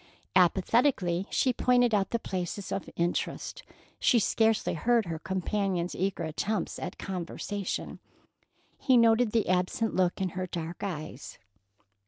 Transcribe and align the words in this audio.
Apathetically 0.35 1.27
she 1.29 1.53
pointed 1.53 1.93
out 1.93 2.09
the 2.09 2.17
places 2.17 2.71
of 2.71 2.89
interest. 2.95 3.61
She 3.99 4.17
scarcely 4.17 4.73
heard 4.73 5.05
her 5.05 5.19
companion's 5.19 5.93
eager 5.93 6.23
attempts 6.23 6.79
at 6.79 6.97
conversation. 6.97 7.99
He 8.79 8.97
noted 8.97 9.31
the 9.31 9.47
absent 9.47 9.95
look 9.95 10.19
in 10.19 10.29
her 10.29 10.47
dark 10.47 10.81
eyes. 10.81 11.37